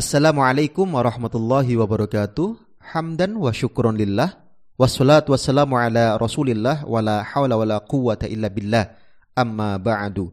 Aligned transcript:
Assalamualaikum 0.00 0.96
warahmatullahi 0.96 1.76
wabarakatuh. 1.76 2.56
Hamdan 2.96 3.36
wa 3.36 3.52
syukron 3.52 4.00
lillah. 4.00 4.32
Wassalatu 4.80 5.36
wassalamu 5.36 5.76
ala 5.76 6.16
rasulillah 6.16 6.88
wa 6.88 7.04
la 7.04 7.20
hawla 7.20 7.60
wa 7.60 7.68
la 7.68 7.76
quwata 7.84 8.24
illa 8.24 8.48
billah. 8.48 8.96
Amma 9.36 9.76
ba'du. 9.76 10.32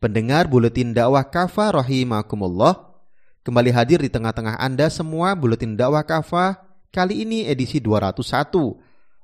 Pendengar 0.00 0.48
buletin 0.48 0.96
dakwah 0.96 1.20
kafa 1.20 1.84
rahimakumullah. 1.84 2.96
Kembali 3.44 3.76
hadir 3.76 4.00
di 4.00 4.08
tengah-tengah 4.08 4.56
Anda 4.56 4.88
semua 4.88 5.36
buletin 5.36 5.76
dakwah 5.76 6.00
kafa 6.00 6.64
kali 6.88 7.28
ini 7.28 7.44
edisi 7.44 7.84
201. 7.84 8.24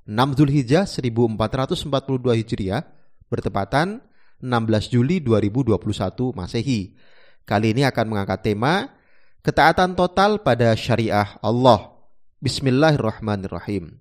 6 0.05 0.13
Zulhijjah 0.37 0.85
1442 0.85 1.89
Hijriah 2.37 2.85
bertepatan 3.33 4.05
16 4.45 4.93
Juli 4.93 5.25
2021 5.25 6.37
Masehi. 6.37 7.01
Kali 7.49 7.73
ini 7.73 7.89
akan 7.89 8.05
mengangkat 8.13 8.45
tema 8.45 9.00
Ketaatan 9.41 9.97
total 9.97 10.45
pada 10.45 10.77
syariah 10.77 11.41
Allah. 11.41 11.97
Bismillahirrahmanirrahim. 12.45 13.97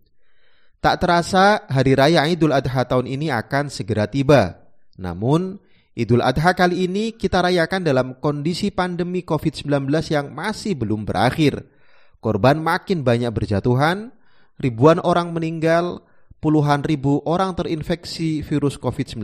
Tak 0.83 0.99
terasa 0.99 1.63
hari 1.71 1.95
raya 1.95 2.27
Idul 2.27 2.51
Adha 2.51 2.83
tahun 2.83 3.07
ini 3.07 3.31
akan 3.31 3.71
segera 3.71 4.11
tiba. 4.11 4.67
Namun, 4.99 5.55
Idul 5.95 6.19
Adha 6.19 6.51
kali 6.51 6.91
ini 6.91 7.15
kita 7.15 7.39
rayakan 7.39 7.87
dalam 7.87 8.19
kondisi 8.19 8.67
pandemi 8.67 9.23
COVID-19 9.23 9.87
yang 10.11 10.27
masih 10.35 10.75
belum 10.75 11.07
berakhir. 11.07 11.71
Korban 12.19 12.59
makin 12.59 13.07
banyak 13.07 13.31
berjatuhan, 13.31 14.11
ribuan 14.59 14.99
orang 14.99 15.31
meninggal, 15.31 16.03
puluhan 16.43 16.83
ribu 16.83 17.23
orang 17.23 17.55
terinfeksi 17.55 18.43
virus 18.43 18.75
COVID-19. 18.75 19.23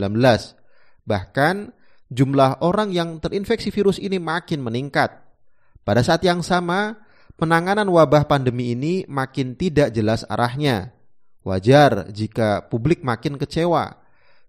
Bahkan, 1.04 1.76
jumlah 2.08 2.64
orang 2.64 2.88
yang 2.96 3.20
terinfeksi 3.20 3.68
virus 3.68 4.00
ini 4.00 4.16
makin 4.16 4.64
meningkat 4.64 5.25
pada 5.86 6.02
saat 6.02 6.18
yang 6.26 6.42
sama, 6.42 6.98
penanganan 7.38 7.86
wabah 7.86 8.26
pandemi 8.26 8.74
ini 8.74 9.06
makin 9.06 9.54
tidak 9.54 9.94
jelas 9.94 10.26
arahnya. 10.26 10.90
Wajar 11.46 12.10
jika 12.10 12.66
publik 12.66 13.06
makin 13.06 13.38
kecewa, 13.38 13.94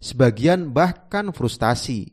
sebagian 0.01 0.73
bahkan 0.73 1.29
frustasi. 1.29 2.09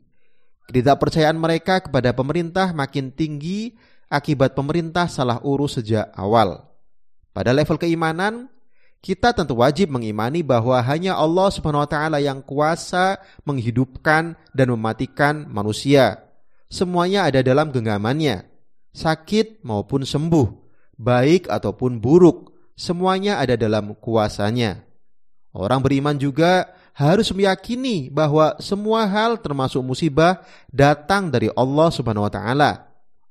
Ketidakpercayaan 0.69 1.41
mereka 1.41 1.81
kepada 1.81 2.13
pemerintah 2.13 2.69
makin 2.69 3.09
tinggi 3.09 3.73
akibat 4.13 4.53
pemerintah 4.53 5.09
salah 5.09 5.41
urus 5.41 5.81
sejak 5.81 6.13
awal. 6.13 6.61
Pada 7.33 7.49
level 7.49 7.81
keimanan, 7.81 8.45
kita 9.01 9.33
tentu 9.33 9.57
wajib 9.57 9.89
mengimani 9.89 10.45
bahwa 10.45 10.77
hanya 10.85 11.17
Allah 11.17 11.49
Subhanahu 11.49 11.81
wa 11.81 11.89
taala 11.89 12.21
yang 12.21 12.45
kuasa 12.45 13.17
menghidupkan 13.41 14.37
dan 14.53 14.67
mematikan 14.69 15.49
manusia. 15.49 16.29
Semuanya 16.69 17.25
ada 17.25 17.41
dalam 17.41 17.73
genggamannya 17.73 18.54
sakit 18.95 19.59
maupun 19.67 20.07
sembuh, 20.07 20.47
baik 20.95 21.51
ataupun 21.51 21.99
buruk, 21.99 22.55
semuanya 22.79 23.43
ada 23.43 23.59
dalam 23.59 23.91
kuasanya. 23.99 24.87
Orang 25.51 25.83
beriman 25.83 26.15
juga 26.15 26.71
harus 26.95 27.27
meyakini 27.35 28.07
bahwa 28.07 28.55
semua 28.63 29.03
hal 29.03 29.35
termasuk 29.43 29.83
musibah 29.83 30.39
datang 30.71 31.27
dari 31.27 31.51
Allah 31.51 31.91
Subhanahu 31.91 32.23
wa 32.23 32.31
taala. 32.31 32.71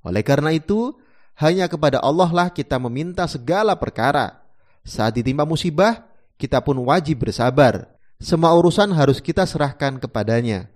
Oleh 0.05 0.21
karena 0.21 0.53
itu, 0.53 0.93
hanya 1.41 1.65
kepada 1.65 1.99
Allah 2.05 2.29
lah 2.29 2.49
kita 2.53 2.77
meminta 2.77 3.25
segala 3.25 3.73
perkara. 3.73 4.45
Saat 4.85 5.17
ditimpa 5.17 5.49
musibah, 5.49 6.05
kita 6.37 6.61
pun 6.61 6.77
wajib 6.85 7.25
bersabar. 7.25 7.89
Semua 8.21 8.53
urusan 8.53 8.93
harus 8.93 9.19
kita 9.19 9.49
serahkan 9.49 9.97
kepadanya. 9.97 10.69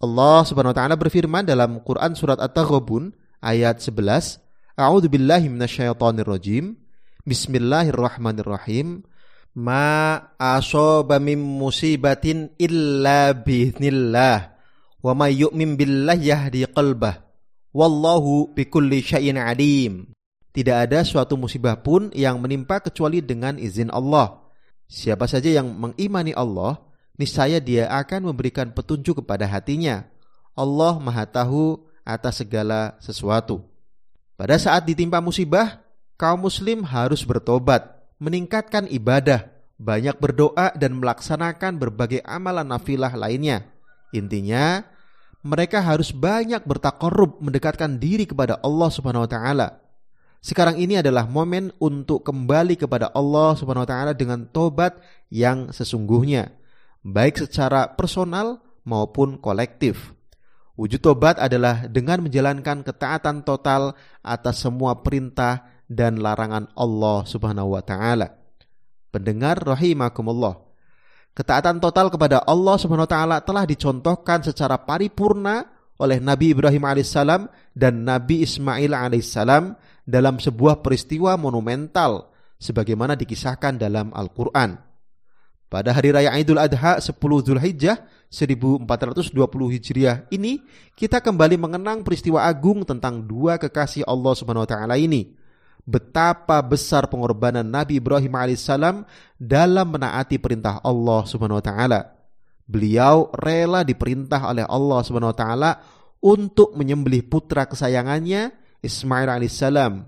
Allah 0.00 0.40
Subhanahu 0.48 0.72
wa 0.72 0.78
taala 0.80 0.96
berfirman 0.96 1.44
dalam 1.44 1.84
Quran 1.84 2.16
surat 2.16 2.40
At-Taghabun 2.40 3.21
ayat 3.42 3.82
11. 3.82 4.38
A'udzu 4.78 5.10
billahi 5.10 5.50
minasyaitonir 5.50 6.24
rajim. 6.24 6.78
Bismillahirrahmanirrahim. 7.26 9.02
Ma 9.52 10.16
asaba 10.40 11.20
min 11.20 11.36
musibatin 11.42 12.54
illa 12.56 13.36
biiznillah 13.36 14.56
wa 15.04 15.12
may 15.12 15.36
yu'min 15.36 15.76
billahi 15.76 16.32
yahdi 16.32 16.64
qalbah. 16.72 17.20
Wallahu 17.76 18.54
bikulli 18.56 19.04
syai'in 19.04 19.36
alim. 19.36 20.08
Tidak 20.52 20.76
ada 20.88 21.04
suatu 21.04 21.36
musibah 21.36 21.80
pun 21.80 22.08
yang 22.16 22.40
menimpa 22.40 22.80
kecuali 22.80 23.20
dengan 23.20 23.60
izin 23.60 23.92
Allah. 23.92 24.40
Siapa 24.88 25.24
saja 25.24 25.48
yang 25.48 25.72
mengimani 25.72 26.36
Allah, 26.36 26.76
niscaya 27.16 27.56
dia 27.60 27.88
akan 27.88 28.32
memberikan 28.32 28.72
petunjuk 28.76 29.24
kepada 29.24 29.48
hatinya. 29.48 30.04
Allah 30.52 31.00
Maha 31.00 31.24
Tahu 31.24 31.91
atas 32.02 32.42
segala 32.42 32.98
sesuatu. 32.98 33.62
Pada 34.34 34.58
saat 34.58 34.86
ditimpa 34.86 35.22
musibah, 35.22 35.82
kaum 36.18 36.46
muslim 36.46 36.82
harus 36.82 37.22
bertobat, 37.22 37.98
meningkatkan 38.18 38.90
ibadah, 38.90 39.50
banyak 39.78 40.14
berdoa 40.18 40.74
dan 40.78 40.98
melaksanakan 40.98 41.78
berbagai 41.78 42.22
amalan 42.22 42.66
nafilah 42.66 43.14
lainnya. 43.14 43.66
Intinya, 44.14 44.82
mereka 45.42 45.82
harus 45.82 46.14
banyak 46.14 46.62
bertakarub 46.62 47.42
mendekatkan 47.42 47.98
diri 47.98 48.26
kepada 48.26 48.62
Allah 48.62 48.88
Subhanahu 48.94 49.26
wa 49.26 49.30
taala. 49.30 49.68
Sekarang 50.42 50.78
ini 50.78 50.98
adalah 50.98 51.26
momen 51.26 51.70
untuk 51.78 52.26
kembali 52.26 52.78
kepada 52.78 53.10
Allah 53.14 53.54
Subhanahu 53.58 53.86
wa 53.86 53.90
taala 53.90 54.12
dengan 54.14 54.46
tobat 54.46 54.98
yang 55.30 55.70
sesungguhnya, 55.74 56.50
baik 57.02 57.46
secara 57.46 57.90
personal 57.94 58.62
maupun 58.86 59.38
kolektif. 59.38 60.14
Wujud 60.72 61.04
tobat 61.04 61.36
adalah 61.36 61.84
dengan 61.84 62.24
menjalankan 62.24 62.80
ketaatan 62.80 63.44
total 63.44 63.92
atas 64.24 64.64
semua 64.64 65.04
perintah 65.04 65.68
dan 65.84 66.16
larangan 66.16 66.72
Allah 66.72 67.28
Subhanahu 67.28 67.76
wa 67.76 67.84
taala. 67.84 68.32
Pendengar 69.12 69.60
rahimakumullah. 69.60 70.56
Ketaatan 71.36 71.76
total 71.76 72.08
kepada 72.08 72.40
Allah 72.48 72.76
Subhanahu 72.80 73.04
wa 73.04 73.12
taala 73.12 73.36
telah 73.44 73.68
dicontohkan 73.68 74.40
secara 74.40 74.80
paripurna 74.80 75.68
oleh 76.00 76.16
Nabi 76.20 76.56
Ibrahim 76.56 76.88
alaihissalam 76.88 77.52
dan 77.76 78.08
Nabi 78.08 78.40
Ismail 78.40 78.96
alaihissalam 78.96 79.76
dalam 80.08 80.40
sebuah 80.40 80.80
peristiwa 80.80 81.36
monumental 81.36 82.32
sebagaimana 82.56 83.12
dikisahkan 83.12 83.76
dalam 83.76 84.08
Al-Qur'an. 84.16 84.91
Pada 85.72 85.88
hari 85.88 86.12
raya 86.12 86.28
Idul 86.36 86.60
Adha 86.60 87.00
10 87.00 87.16
Zulhijjah 87.16 88.04
1420 88.28 89.32
Hijriah 89.72 90.28
ini 90.28 90.60
kita 90.92 91.24
kembali 91.24 91.56
mengenang 91.56 92.04
peristiwa 92.04 92.44
agung 92.44 92.84
tentang 92.84 93.24
dua 93.24 93.56
kekasih 93.56 94.04
Allah 94.04 94.36
Subhanahu 94.36 94.68
wa 94.68 94.70
taala 94.70 95.00
ini. 95.00 95.32
Betapa 95.88 96.60
besar 96.60 97.08
pengorbanan 97.08 97.64
Nabi 97.64 97.96
Ibrahim 97.96 98.36
alaihissalam 98.36 99.08
dalam 99.40 99.96
menaati 99.96 100.36
perintah 100.36 100.76
Allah 100.84 101.24
Subhanahu 101.24 101.56
wa 101.56 101.64
taala. 101.64 102.20
Beliau 102.68 103.32
rela 103.32 103.80
diperintah 103.80 104.44
oleh 104.52 104.68
Allah 104.68 105.00
Subhanahu 105.00 105.32
wa 105.32 105.38
taala 105.40 105.70
untuk 106.20 106.76
menyembelih 106.76 107.24
putra 107.24 107.64
kesayangannya 107.64 108.52
Ismail 108.84 109.40
alaihissalam. 109.40 110.04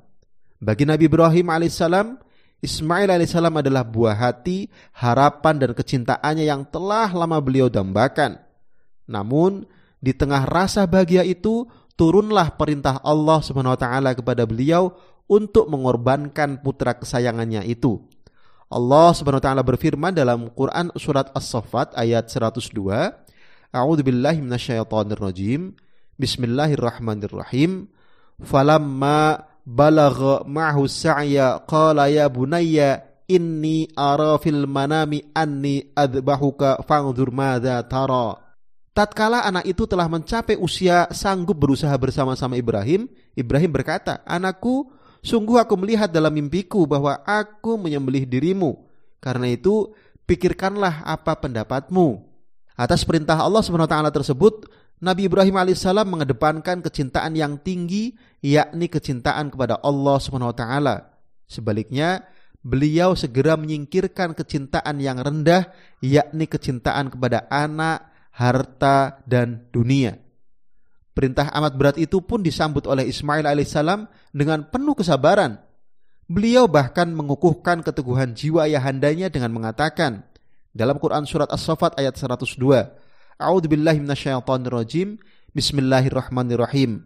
Bagi 0.61 0.85
Nabi 0.85 1.09
Ibrahim 1.09 1.49
alaihissalam, 1.49 2.21
Ismail 2.65 3.13
alaihissalam 3.13 3.61
adalah 3.61 3.85
buah 3.85 4.17
hati, 4.17 4.73
harapan 4.97 5.61
dan 5.61 5.71
kecintaannya 5.77 6.49
yang 6.49 6.65
telah 6.65 7.13
lama 7.13 7.37
beliau 7.45 7.69
dambakan. 7.69 8.41
Namun, 9.05 9.69
di 10.01 10.17
tengah 10.17 10.49
rasa 10.49 10.89
bahagia 10.89 11.29
itu, 11.29 11.69
turunlah 12.01 12.57
perintah 12.57 13.05
Allah 13.05 13.45
taala 13.77 14.17
kepada 14.17 14.49
beliau 14.49 14.97
untuk 15.29 15.69
mengorbankan 15.69 16.65
putra 16.65 16.97
kesayangannya 16.97 17.69
itu. 17.69 18.01
Allah 18.73 19.13
taala 19.45 19.61
berfirman 19.61 20.17
dalam 20.17 20.49
Quran 20.57 20.89
surat 20.97 21.29
As-Saffat 21.37 21.93
ayat 22.01 22.33
102, 22.33 22.73
A'udzu 23.75 24.03
billahi 24.07 24.41
minasyaitonir 24.41 25.21
rajim. 25.21 25.75
Bismillahirrahmanirrahim. 26.15 27.91
Falamma 28.39 29.54
balagha 29.65 30.45
ma'hu 30.45 30.85
sa'ya 30.85 31.65
qala 31.65 32.13
ya 32.13 32.29
bunayya 32.29 33.01
inni 33.27 33.89
ara 33.97 34.37
fil 34.37 34.69
manami 34.69 35.25
anni 35.33 35.81
adbahuka 35.97 36.85
fangzur 36.85 37.33
madza 37.33 37.81
tara 37.89 38.45
Tatkala 38.95 39.43
anak 39.43 39.67
itu 39.67 39.91
telah 39.91 40.07
mencapai 40.07 40.55
usia 40.55 41.11
sanggup 41.11 41.59
berusaha 41.59 41.91
bersama-sama 41.99 42.55
Ibrahim, 42.55 43.11
Ibrahim 43.35 43.75
berkata, 43.75 44.23
"Anakku, 44.23 44.87
sungguh 45.19 45.59
aku 45.59 45.75
melihat 45.75 46.07
dalam 46.07 46.31
mimpiku 46.31 46.87
bahwa 46.87 47.19
aku 47.27 47.75
menyembelih 47.75 48.23
dirimu. 48.23 48.87
Karena 49.19 49.51
itu, 49.51 49.91
pikirkanlah 50.31 51.03
apa 51.11 51.35
pendapatmu." 51.43 52.23
Atas 52.79 53.03
perintah 53.03 53.43
Allah 53.43 53.67
SWT 53.67 54.15
tersebut, 54.15 54.71
Nabi 55.05 55.29
Ibrahim 55.29 55.61
alaihissalam 55.61 56.09
mengedepankan 56.09 56.81
kecintaan 56.81 57.37
yang 57.37 57.61
tinggi, 57.61 58.17
yakni 58.41 58.89
kecintaan 58.89 59.53
kepada 59.53 59.77
Allah 59.85 60.17
Subhanahu 60.17 60.49
wa 60.49 60.57
taala. 60.57 60.97
Sebaliknya, 61.45 62.25
beliau 62.65 63.13
segera 63.13 63.61
menyingkirkan 63.61 64.33
kecintaan 64.33 64.97
yang 65.05 65.21
rendah, 65.21 65.69
yakni 66.01 66.49
kecintaan 66.49 67.13
kepada 67.13 67.45
anak, 67.53 68.09
harta, 68.33 69.21
dan 69.29 69.69
dunia. 69.69 70.17
Perintah 71.13 71.53
amat 71.53 71.77
berat 71.77 71.97
itu 72.01 72.25
pun 72.25 72.41
disambut 72.41 72.89
oleh 72.89 73.05
Ismail 73.05 73.45
alaihissalam 73.45 74.09
dengan 74.33 74.65
penuh 74.73 74.97
kesabaran. 74.97 75.61
Beliau 76.25 76.65
bahkan 76.65 77.13
mengukuhkan 77.13 77.85
keteguhan 77.85 78.33
jiwa 78.33 78.65
ayahandanya 78.65 79.29
dengan 79.29 79.53
mengatakan 79.53 80.25
dalam 80.73 80.97
Quran 80.97 81.29
surat 81.29 81.53
As-Saffat 81.53 82.01
ayat 82.01 82.17
102, 82.17 83.04
A'udzu 83.35 83.67
billahi 83.67 83.99
minasyaitonir 83.99 84.71
rajim. 84.71 85.09
Bismillahirrahmanirrahim. 85.51 87.03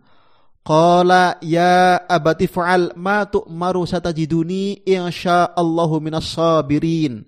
Qala 0.61 1.41
ya 1.41 2.05
abati 2.05 2.45
fa'al 2.45 2.93
ma 3.01 3.25
tu'maru 3.25 3.89
satajiduni 3.89 4.85
insyaallahu 4.85 5.97
minas 6.05 6.29
sabirin. 6.29 7.25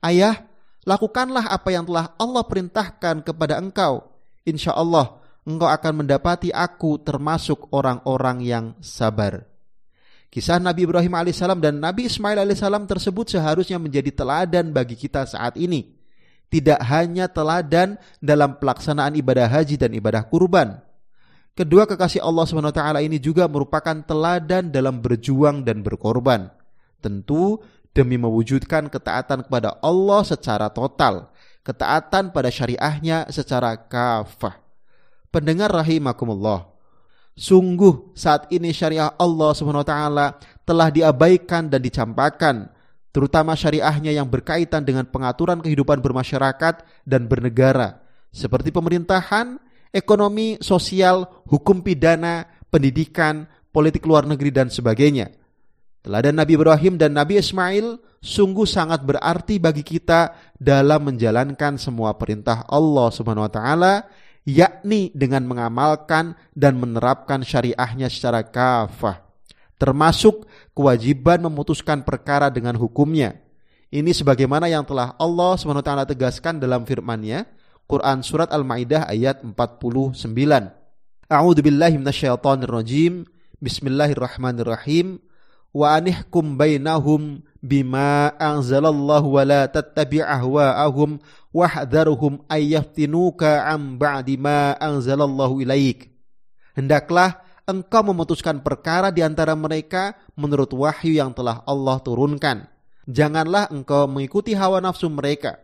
Ayah, 0.00 0.48
lakukanlah 0.88 1.52
apa 1.52 1.68
yang 1.76 1.84
telah 1.84 2.16
Allah 2.16 2.44
perintahkan 2.48 3.20
kepada 3.20 3.60
engkau. 3.60 4.16
Insyaallah 4.48 5.20
engkau 5.44 5.68
akan 5.68 5.92
mendapati 6.04 6.48
aku 6.48 7.04
termasuk 7.04 7.68
orang-orang 7.76 8.40
yang 8.40 8.64
sabar. 8.80 9.44
Kisah 10.32 10.56
Nabi 10.56 10.88
Ibrahim 10.88 11.12
alaihissalam 11.12 11.60
dan 11.60 11.80
Nabi 11.80 12.08
Ismail 12.08 12.40
alaihissalam 12.40 12.88
tersebut 12.88 13.28
seharusnya 13.36 13.76
menjadi 13.76 14.08
teladan 14.12 14.72
bagi 14.72 14.96
kita 14.96 15.28
saat 15.28 15.60
ini. 15.60 15.97
Tidak 16.48 16.80
hanya 16.80 17.28
teladan 17.28 18.00
dalam 18.24 18.56
pelaksanaan 18.56 19.12
ibadah 19.20 19.44
haji 19.44 19.76
dan 19.76 19.92
ibadah 19.92 20.24
kurban. 20.24 20.80
Kedua 21.52 21.84
kekasih 21.84 22.22
Allah 22.22 22.46
SWT 22.46 22.82
ini 23.04 23.18
juga 23.18 23.44
merupakan 23.50 23.98
teladan 24.06 24.70
dalam 24.70 25.02
berjuang 25.02 25.66
dan 25.66 25.82
berkorban. 25.84 26.48
Tentu 27.02 27.60
demi 27.90 28.14
mewujudkan 28.14 28.86
ketaatan 28.86 29.42
kepada 29.42 29.74
Allah 29.82 30.22
secara 30.22 30.70
total, 30.70 31.34
ketaatan 31.66 32.30
pada 32.30 32.46
syariahnya 32.46 33.26
secara 33.34 33.74
kafah. 33.74 34.56
Pendengar 35.34 35.74
rahimakumullah. 35.74 36.70
Sungguh 37.34 38.14
saat 38.14 38.50
ini 38.54 38.70
syariah 38.70 39.14
Allah 39.14 39.54
taala 39.82 40.26
telah 40.62 40.88
diabaikan 40.94 41.66
dan 41.66 41.82
dicampakkan, 41.82 42.70
terutama 43.10 43.56
syariahnya 43.56 44.12
yang 44.14 44.28
berkaitan 44.28 44.84
dengan 44.84 45.08
pengaturan 45.08 45.64
kehidupan 45.64 46.00
bermasyarakat 46.00 46.84
dan 47.04 47.26
bernegara, 47.26 48.04
seperti 48.30 48.68
pemerintahan, 48.70 49.58
ekonomi, 49.90 50.60
sosial, 50.60 51.44
hukum 51.48 51.80
pidana, 51.80 52.46
pendidikan, 52.68 53.48
politik 53.72 54.04
luar 54.04 54.28
negeri 54.28 54.52
dan 54.52 54.68
sebagainya. 54.68 55.32
Teladan 55.98 56.38
Nabi 56.38 56.54
Ibrahim 56.54 56.94
dan 56.94 57.12
Nabi 57.18 57.42
Ismail 57.42 57.98
sungguh 58.22 58.64
sangat 58.64 59.02
berarti 59.02 59.58
bagi 59.58 59.82
kita 59.82 60.32
dalam 60.54 61.10
menjalankan 61.10 61.74
semua 61.76 62.14
perintah 62.14 62.64
Allah 62.70 63.10
Subhanahu 63.10 63.44
wa 63.44 63.52
taala 63.52 63.94
yakni 64.48 65.12
dengan 65.12 65.44
mengamalkan 65.44 66.32
dan 66.56 66.80
menerapkan 66.80 67.44
syariahnya 67.44 68.08
secara 68.08 68.40
kafah, 68.40 69.20
termasuk 69.76 70.48
kewajiban 70.78 71.42
memutuskan 71.42 72.06
perkara 72.06 72.54
dengan 72.54 72.78
hukumnya. 72.78 73.34
Ini 73.90 74.14
sebagaimana 74.14 74.70
yang 74.70 74.86
telah 74.86 75.18
Allah 75.18 75.58
SWT 75.58 76.14
tegaskan 76.14 76.62
dalam 76.62 76.86
firman-Nya, 76.86 77.50
Quran 77.90 78.22
Surat 78.22 78.46
Al-Ma'idah 78.54 79.10
ayat 79.10 79.42
49. 79.42 80.14
A'udhu 81.26 81.60
billahi 81.66 81.98
minasyaitonir 81.98 82.70
rajim. 82.70 83.26
Bismillahirrahmanirrahim. 83.58 85.18
Wa 85.74 85.98
anihkum 85.98 86.54
bainahum 86.54 87.42
bima 87.58 88.30
anzalallahu 88.38 89.34
wa 89.34 89.42
la 89.42 89.66
tattabi' 89.66 90.22
ahwa'ahum 90.22 91.18
wahdharhum 91.50 92.46
ayyaftinuka 92.46 93.66
am 93.66 93.98
ba'di 93.98 94.38
ma 94.38 94.78
anzalallahu 94.78 95.58
ilaik. 95.58 96.12
Hendaklah 96.78 97.47
engkau 97.68 98.00
memutuskan 98.00 98.64
perkara 98.64 99.12
di 99.12 99.20
antara 99.20 99.52
mereka 99.52 100.16
menurut 100.32 100.72
wahyu 100.72 101.20
yang 101.20 101.36
telah 101.36 101.60
Allah 101.68 102.00
turunkan. 102.00 102.64
Janganlah 103.04 103.68
engkau 103.68 104.08
mengikuti 104.08 104.56
hawa 104.56 104.80
nafsu 104.80 105.12
mereka. 105.12 105.60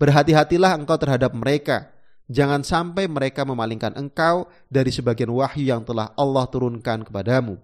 Berhati-hatilah 0.00 0.72
engkau 0.80 0.96
terhadap 0.96 1.36
mereka. 1.36 1.92
Jangan 2.32 2.64
sampai 2.64 3.04
mereka 3.04 3.44
memalingkan 3.44 3.92
engkau 3.92 4.48
dari 4.72 4.88
sebagian 4.88 5.28
wahyu 5.28 5.68
yang 5.68 5.84
telah 5.84 6.16
Allah 6.16 6.48
turunkan 6.48 7.04
kepadamu. 7.04 7.60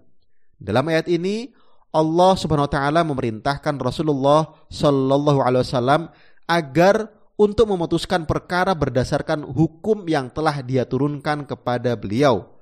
Dalam 0.61 0.85
ayat 0.93 1.09
ini, 1.09 1.49
Allah 1.89 2.37
Subhanahu 2.37 2.69
wa 2.69 2.73
taala 2.73 3.01
memerintahkan 3.01 3.81
Rasulullah 3.81 4.53
Shallallahu 4.69 5.41
alaihi 5.41 5.65
wasallam 5.65 6.01
agar 6.45 7.09
untuk 7.39 7.71
memutuskan 7.71 8.29
perkara 8.29 8.77
berdasarkan 8.77 9.41
hukum 9.41 10.05
yang 10.05 10.29
telah 10.29 10.61
dia 10.61 10.85
turunkan 10.85 11.49
kepada 11.49 11.97
beliau. 11.97 12.58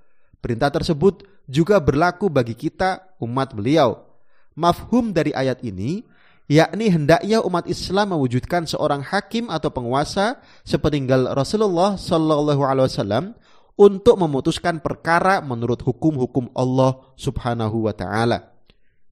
Perintah 0.48 0.72
tersebut 0.72 1.28
juga 1.44 1.76
berlaku 1.84 2.32
bagi 2.32 2.56
kita 2.56 3.20
umat 3.20 3.52
beliau. 3.52 4.00
Mafhum 4.56 5.12
dari 5.12 5.36
ayat 5.36 5.60
ini 5.60 6.08
yakni 6.48 6.88
hendaknya 6.88 7.44
umat 7.44 7.68
Islam 7.68 8.16
mewujudkan 8.16 8.64
seorang 8.64 9.04
hakim 9.04 9.52
atau 9.52 9.68
penguasa 9.76 10.40
sepeninggal 10.64 11.36
Rasulullah 11.36 12.00
Shallallahu 12.00 12.64
alaihi 12.64 12.88
wasallam 12.88 13.36
untuk 13.76 14.16
memutuskan 14.16 14.80
perkara 14.80 15.44
menurut 15.44 15.84
hukum-hukum 15.84 16.48
Allah 16.56 16.96
Subhanahu 17.20 17.92
wa 17.92 17.92
taala. 17.92 18.56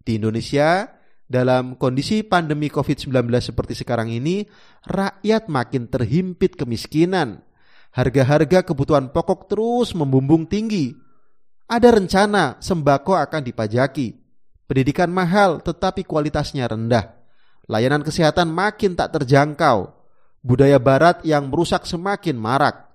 Di 0.08 0.16
Indonesia, 0.16 0.88
dalam 1.28 1.76
kondisi 1.76 2.24
pandemi 2.24 2.72
COVID-19 2.72 3.12
seperti 3.44 3.76
sekarang 3.76 4.08
ini, 4.08 4.48
rakyat 4.88 5.52
makin 5.52 5.92
terhimpit 5.92 6.56
kemiskinan. 6.56 7.44
Harga-harga 7.92 8.64
kebutuhan 8.64 9.12
pokok 9.12 9.52
terus 9.52 9.92
membumbung 9.92 10.48
tinggi. 10.48 11.05
Ada 11.66 11.98
rencana 11.98 12.62
sembako 12.62 13.18
akan 13.18 13.42
dipajaki. 13.42 14.14
Pendidikan 14.70 15.10
mahal 15.10 15.62
tetapi 15.66 16.06
kualitasnya 16.06 16.70
rendah. 16.70 17.18
Layanan 17.66 18.06
kesehatan 18.06 18.54
makin 18.54 18.94
tak 18.94 19.18
terjangkau. 19.18 19.90
Budaya 20.46 20.78
barat 20.78 21.26
yang 21.26 21.50
merusak 21.50 21.90
semakin 21.90 22.38
marak. 22.38 22.86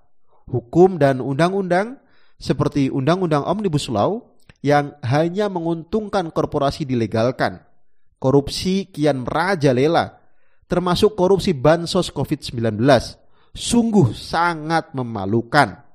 Hukum 0.47 0.95
dan 0.95 1.19
undang-undang 1.19 1.99
seperti 2.39 2.87
Undang-Undang 2.87 3.43
Omnibus 3.43 3.91
Law 3.91 4.39
yang 4.63 4.95
hanya 5.03 5.51
menguntungkan 5.51 6.31
korporasi 6.31 6.87
dilegalkan. 6.87 7.61
Korupsi 8.17 8.87
kian 8.87 9.27
merajalela, 9.27 10.21
termasuk 10.65 11.17
korupsi 11.19 11.51
bansos 11.51 12.13
COVID-19. 12.13 12.79
Sungguh 13.51 14.15
sangat 14.15 14.95
memalukan. 14.95 15.90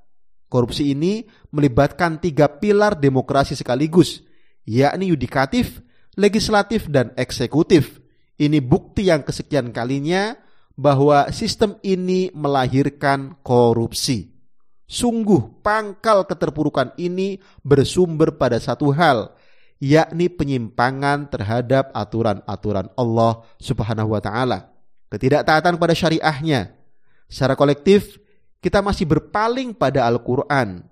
Korupsi 0.47 0.95
ini 0.95 1.27
melibatkan 1.51 2.23
tiga 2.23 2.47
pilar 2.47 2.95
demokrasi 2.95 3.59
sekaligus, 3.59 4.23
yakni 4.63 5.11
yudikatif, 5.11 5.83
legislatif, 6.15 6.87
dan 6.87 7.11
eksekutif. 7.19 7.99
Ini 8.37 8.63
bukti 8.63 9.11
yang 9.11 9.27
kesekian 9.27 9.75
kalinya 9.75 10.37
bahwa 10.77 11.33
sistem 11.33 11.81
ini 11.83 12.31
melahirkan 12.37 13.41
korupsi. 13.43 14.37
Sungguh 14.87 15.67
pangkal 15.67 16.31
keterpurukan 16.31 16.95
ini 16.95 17.43
bersumber 17.67 18.39
pada 18.39 18.63
satu 18.63 18.95
hal, 18.95 19.35
yakni 19.83 20.31
penyimpangan 20.31 21.27
terhadap 21.27 21.91
aturan-aturan 21.91 22.93
Allah 22.95 23.43
Subhanahu 23.59 24.15
wa 24.15 24.23
taala. 24.23 24.71
Ketidaktaatan 25.11 25.75
pada 25.75 25.91
syariahnya. 25.91 26.71
Secara 27.27 27.59
kolektif, 27.59 28.23
kita 28.67 28.83
masih 28.83 29.07
berpaling 29.07 29.71
pada 29.79 30.03
Al-Qur'an. 30.11 30.83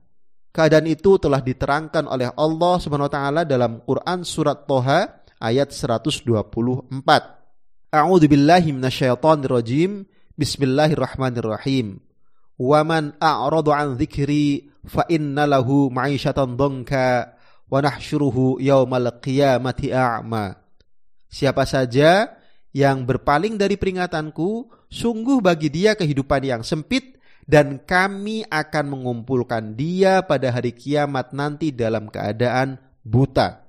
Keadaan 0.55 0.87
itu 0.87 1.19
telah 1.19 1.43
diterangkan 1.43 2.07
oleh 2.07 2.31
Allah 2.39 2.79
Subhanahu 2.79 3.11
wa 3.11 3.15
taala 3.19 3.43
dalam 3.43 3.83
Quran 3.83 4.23
surat 4.23 4.63
Toha 4.63 5.27
ayat 5.43 5.75
124. 5.75 6.23
A'udzu 7.91 8.27
billahi 8.31 8.71
minasyaitonir 8.71 9.51
rajim. 9.51 10.07
Bismillahirrahmanirrahim 10.39 11.99
wa 12.63 12.81
man 12.87 13.19
a'radu 13.19 13.75
an 13.75 13.99
dzikri 13.99 14.71
fa 14.87 15.11
inna 15.11 15.43
lahu 15.43 15.91
ma'isyatan 15.91 16.55
dhanka 16.55 17.35
wa 17.67 17.83
nahsyuruhu 17.83 18.63
yaumal 18.63 19.19
qiyamati 19.19 19.91
a'ma. 19.91 20.55
Siapa 21.27 21.67
saja 21.67 22.39
yang 22.71 23.03
berpaling 23.03 23.59
dari 23.59 23.75
peringatanku, 23.75 24.71
sungguh 24.87 25.43
bagi 25.43 25.75
dia 25.75 25.99
kehidupan 25.99 26.47
yang 26.47 26.63
sempit 26.63 27.15
dan 27.45 27.81
kami 27.85 28.45
akan 28.49 28.85
mengumpulkan 28.89 29.77
dia 29.77 30.25
pada 30.25 30.49
hari 30.49 30.73
kiamat 30.73 31.37
nanti 31.37 31.71
dalam 31.71 32.09
keadaan 32.09 32.81
buta. 33.05 33.65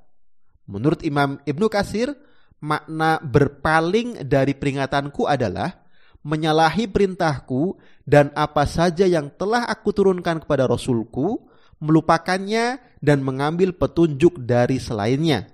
Menurut 0.65 1.03
Imam 1.03 1.37
Ibnu 1.43 1.67
Kasir, 1.67 2.15
makna 2.63 3.19
berpaling 3.21 4.25
dari 4.25 4.55
peringatanku 4.55 5.27
adalah 5.27 5.85
menyalahi 6.25 6.89
perintahku 6.89 7.77
dan 8.01 8.33
apa 8.33 8.65
saja 8.65 9.05
yang 9.05 9.29
telah 9.37 9.69
aku 9.69 9.93
turunkan 9.93 10.41
kepada 10.41 10.65
Rasulku, 10.65 11.45
melupakannya 11.77 12.81
dan 13.03 13.21
mengambil 13.21 13.77
petunjuk 13.77 14.41
dari 14.41 14.81
selainnya. 14.81 15.45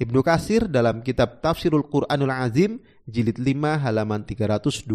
Ibnu 0.00 0.20
Kasir 0.24 0.68
dalam 0.68 1.00
kitab 1.00 1.40
Tafsirul 1.40 1.88
Quranul 1.88 2.32
Azim 2.32 2.80
jilid 3.08 3.36
5 3.40 3.80
halaman 3.84 4.24
323. 4.24 4.88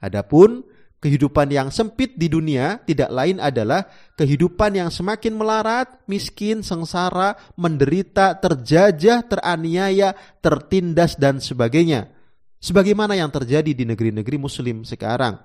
Adapun 0.00 0.64
Kehidupan 1.00 1.48
yang 1.48 1.72
sempit 1.72 2.12
di 2.20 2.28
dunia 2.28 2.76
tidak 2.84 3.08
lain 3.08 3.40
adalah 3.40 3.88
kehidupan 4.20 4.76
yang 4.76 4.92
semakin 4.92 5.32
melarat, 5.32 5.96
miskin, 6.04 6.60
sengsara, 6.60 7.40
menderita, 7.56 8.36
terjajah, 8.36 9.24
teraniaya, 9.24 10.12
tertindas, 10.44 11.16
dan 11.16 11.40
sebagainya. 11.40 12.12
Sebagaimana 12.60 13.16
yang 13.16 13.32
terjadi 13.32 13.72
di 13.72 13.88
negeri-negeri 13.88 14.36
Muslim 14.36 14.84
sekarang. 14.84 15.40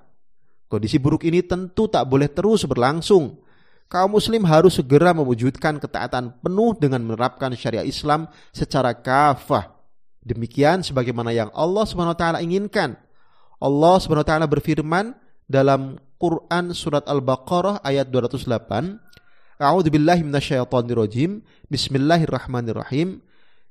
Kondisi 0.68 1.00
buruk 1.00 1.24
ini 1.24 1.40
tentu 1.40 1.88
tak 1.88 2.04
boleh 2.04 2.28
terus 2.28 2.68
berlangsung. 2.68 3.40
Kaum 3.88 4.12
Muslim 4.12 4.44
harus 4.44 4.76
segera 4.76 5.16
mewujudkan 5.16 5.80
ketaatan 5.80 6.36
penuh 6.44 6.76
dengan 6.76 7.00
menerapkan 7.00 7.56
syariat 7.56 7.88
Islam 7.88 8.28
secara 8.52 8.92
kafah. 8.92 9.72
Demikian 10.20 10.84
sebagaimana 10.84 11.32
yang 11.32 11.48
Allah 11.56 11.88
SWT 11.88 12.44
inginkan. 12.44 12.98
Allah 13.56 13.96
SWT 13.96 14.36
berfirman, 14.44 15.16
dalam 15.46 15.96
Quran 16.18 16.74
surat 16.74 17.06
Al-Baqarah 17.06 17.80
ayat 17.86 18.10
208. 18.10 18.98
A'udzu 19.56 19.88
billahi 19.88 20.26
minasyaitonir 20.26 20.98
rajim. 20.98 21.40
Bismillahirrahmanirrahim. 21.70 23.22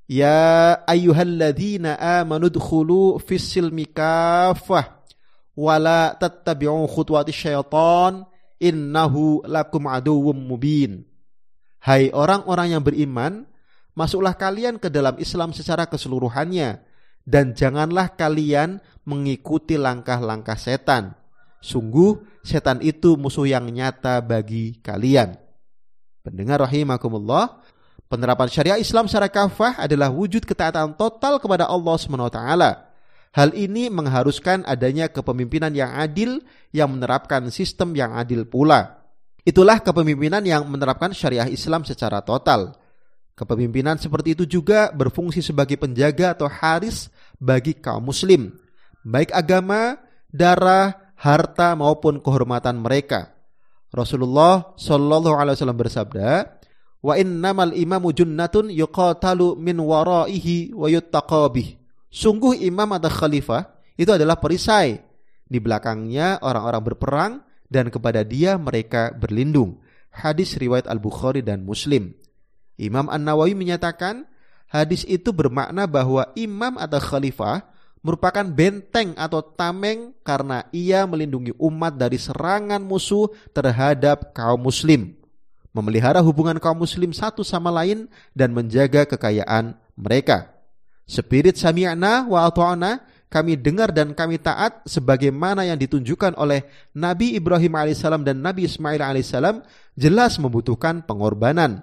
Ya 0.10 0.82
ayyuhalladzina 0.86 1.98
amanu 2.22 2.50
dkhulu 2.50 3.18
fis 3.22 3.46
silmi 3.46 3.90
kafah 3.90 5.02
wa 5.58 5.76
la 5.82 6.14
tattabi'u 6.14 6.86
khutuwati 6.86 7.34
syaitan 7.34 8.26
innahu 8.62 9.42
lakum 9.46 9.90
aduwwum 9.90 10.38
mubin. 10.38 11.10
Hai 11.82 12.10
orang-orang 12.14 12.78
yang 12.78 12.84
beriman, 12.86 13.46
masuklah 13.98 14.34
kalian 14.38 14.78
ke 14.82 14.90
dalam 14.90 15.18
Islam 15.22 15.54
secara 15.54 15.86
keseluruhannya 15.90 16.82
dan 17.26 17.58
janganlah 17.58 18.14
kalian 18.14 18.82
mengikuti 19.06 19.78
langkah-langkah 19.78 20.58
setan 20.58 21.25
Sungguh 21.66 22.22
setan 22.46 22.78
itu 22.86 23.18
musuh 23.18 23.50
yang 23.50 23.66
nyata 23.74 24.22
bagi 24.22 24.78
kalian. 24.86 25.34
Pendengar 26.22 26.62
rahimakumullah, 26.62 27.58
penerapan 28.06 28.46
syariah 28.46 28.78
Islam 28.78 29.10
secara 29.10 29.34
kafah 29.34 29.82
adalah 29.82 30.14
wujud 30.14 30.46
ketaatan 30.46 30.94
total 30.94 31.42
kepada 31.42 31.66
Allah 31.66 31.98
SWT. 31.98 32.40
Hal 33.34 33.50
ini 33.58 33.90
mengharuskan 33.90 34.62
adanya 34.70 35.10
kepemimpinan 35.10 35.74
yang 35.74 35.90
adil 35.98 36.38
yang 36.70 36.94
menerapkan 36.94 37.50
sistem 37.50 37.98
yang 37.98 38.14
adil 38.14 38.46
pula. 38.46 39.02
Itulah 39.42 39.82
kepemimpinan 39.82 40.46
yang 40.46 40.70
menerapkan 40.70 41.18
syariah 41.18 41.50
Islam 41.50 41.82
secara 41.82 42.22
total. 42.22 42.78
Kepemimpinan 43.34 43.98
seperti 43.98 44.38
itu 44.38 44.46
juga 44.46 44.94
berfungsi 44.94 45.42
sebagai 45.42 45.82
penjaga 45.82 46.38
atau 46.38 46.46
haris 46.48 47.10
bagi 47.42 47.76
kaum 47.76 48.06
muslim, 48.06 48.54
baik 49.04 49.36
agama, 49.36 50.00
darah, 50.32 51.05
harta 51.16 51.74
maupun 51.74 52.20
kehormatan 52.20 52.80
mereka. 52.80 53.34
Rasulullah 53.96 54.76
Shallallahu 54.76 55.36
Alaihi 55.40 55.56
Wasallam 55.56 55.80
bersabda, 55.80 56.30
wa 57.00 57.14
innamal 57.16 57.72
imamu 57.72 58.12
junnatun 58.12 58.68
yuqatalu 58.74 59.56
min 59.56 59.80
waraihi 59.80 60.76
wa 60.76 60.92
yuttaqabih. 60.92 61.80
Sungguh 62.12 62.60
imam 62.68 62.92
atau 62.96 63.12
khalifah 63.12 63.76
itu 63.96 64.12
adalah 64.12 64.40
perisai. 64.40 65.00
Di 65.46 65.62
belakangnya 65.62 66.42
orang-orang 66.42 66.84
berperang 66.84 67.32
dan 67.70 67.94
kepada 67.94 68.26
dia 68.26 68.58
mereka 68.58 69.14
berlindung. 69.14 69.80
Hadis 70.10 70.56
riwayat 70.56 70.88
Al-Bukhari 70.88 71.44
dan 71.44 71.68
Muslim. 71.68 72.16
Imam 72.80 73.08
An-Nawawi 73.08 73.56
menyatakan 73.56 74.28
hadis 74.72 75.04
itu 75.08 75.32
bermakna 75.32 75.88
bahwa 75.88 76.32
imam 76.36 76.76
atau 76.80 77.00
khalifah 77.00 77.68
merupakan 78.06 78.46
benteng 78.46 79.18
atau 79.18 79.42
tameng 79.42 80.14
karena 80.22 80.70
ia 80.70 81.10
melindungi 81.10 81.58
umat 81.58 81.98
dari 81.98 82.22
serangan 82.22 82.78
musuh 82.78 83.34
terhadap 83.50 84.30
kaum 84.38 84.62
muslim, 84.62 85.18
memelihara 85.74 86.22
hubungan 86.22 86.62
kaum 86.62 86.78
muslim 86.78 87.10
satu 87.10 87.42
sama 87.42 87.74
lain 87.74 88.06
dan 88.38 88.54
menjaga 88.54 89.10
kekayaan 89.10 89.74
mereka. 89.98 90.54
Spirit 91.10 91.58
sami'na 91.58 92.30
wa 92.30 92.46
ata'na 92.46 93.02
kami 93.26 93.58
dengar 93.58 93.90
dan 93.90 94.14
kami 94.14 94.38
taat 94.38 94.86
sebagaimana 94.86 95.66
yang 95.66 95.82
ditunjukkan 95.82 96.38
oleh 96.38 96.66
Nabi 96.94 97.34
Ibrahim 97.34 97.74
alaihissalam 97.74 98.22
dan 98.22 98.38
Nabi 98.40 98.70
Ismail 98.70 99.02
alaihissalam 99.02 99.66
jelas 99.98 100.38
membutuhkan 100.38 101.02
pengorbanan. 101.04 101.82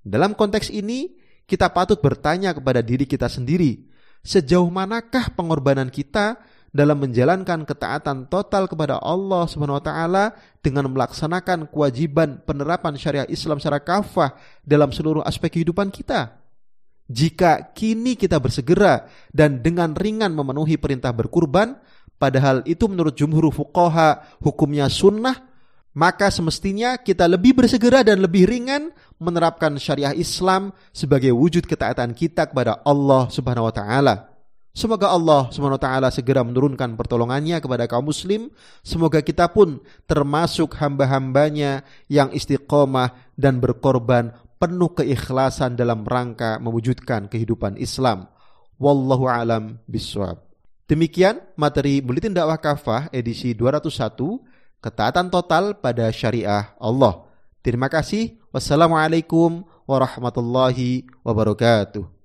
Dalam 0.00 0.32
konteks 0.32 0.72
ini, 0.72 1.12
kita 1.48 1.72
patut 1.72 2.00
bertanya 2.00 2.52
kepada 2.56 2.80
diri 2.80 3.04
kita 3.04 3.28
sendiri, 3.28 3.87
sejauh 4.22 4.68
manakah 4.68 5.32
pengorbanan 5.32 5.88
kita 5.88 6.38
dalam 6.68 7.00
menjalankan 7.00 7.64
ketaatan 7.64 8.28
total 8.28 8.68
kepada 8.68 9.00
Allah 9.00 9.48
Subhanahu 9.48 9.80
wa 9.80 9.84
taala 9.84 10.24
dengan 10.60 10.86
melaksanakan 10.92 11.72
kewajiban 11.72 12.44
penerapan 12.44 12.94
syariat 13.00 13.28
Islam 13.28 13.56
secara 13.56 13.80
kafah 13.80 14.36
dalam 14.60 14.92
seluruh 14.92 15.24
aspek 15.24 15.58
kehidupan 15.58 15.88
kita. 15.88 16.36
Jika 17.08 17.72
kini 17.72 18.20
kita 18.20 18.36
bersegera 18.36 19.08
dan 19.32 19.64
dengan 19.64 19.96
ringan 19.96 20.28
memenuhi 20.36 20.76
perintah 20.76 21.08
berkurban, 21.08 21.80
padahal 22.20 22.60
itu 22.68 22.84
menurut 22.84 23.16
jumhur 23.16 23.48
fuqaha 23.48 24.36
hukumnya 24.44 24.92
sunnah, 24.92 25.47
maka 25.98 26.30
semestinya 26.30 26.94
kita 26.94 27.26
lebih 27.26 27.58
bersegera 27.58 28.06
dan 28.06 28.22
lebih 28.22 28.46
ringan 28.46 28.94
menerapkan 29.18 29.74
syariah 29.82 30.14
Islam 30.14 30.70
sebagai 30.94 31.34
wujud 31.34 31.66
ketaatan 31.66 32.14
kita 32.14 32.46
kepada 32.46 32.78
Allah 32.86 33.26
Subhanahu 33.26 33.66
wa 33.66 33.74
taala. 33.74 34.14
Semoga 34.70 35.10
Allah 35.10 35.50
Subhanahu 35.50 36.06
segera 36.14 36.46
menurunkan 36.46 36.94
pertolongannya 36.94 37.58
kepada 37.58 37.90
kaum 37.90 38.14
muslim. 38.14 38.46
Semoga 38.86 39.26
kita 39.26 39.50
pun 39.50 39.82
termasuk 40.06 40.78
hamba-hambanya 40.78 41.82
yang 42.06 42.30
istiqomah 42.30 43.34
dan 43.34 43.58
berkorban 43.58 44.30
penuh 44.62 44.94
keikhlasan 44.94 45.74
dalam 45.74 46.06
rangka 46.06 46.62
mewujudkan 46.62 47.26
kehidupan 47.26 47.74
Islam. 47.74 48.30
Wallahu 48.78 49.26
alam 49.26 49.82
biswab. 49.90 50.46
Demikian 50.86 51.42
materi 51.58 51.98
Buletin 51.98 52.30
Dakwah 52.30 52.62
Kafah 52.62 53.10
edisi 53.10 53.58
201, 53.58 53.98
ketaatan 54.82 55.30
total 55.30 55.78
pada 55.78 56.10
syariah 56.10 56.74
Allah. 56.78 57.26
Terima 57.62 57.86
kasih. 57.86 58.38
Wassalamualaikum 58.50 59.66
warahmatullahi 59.84 61.06
wabarakatuh. 61.22 62.17